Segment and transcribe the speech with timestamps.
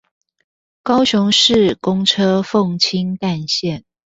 [0.81, 3.83] 高雄市公車鳳青幹線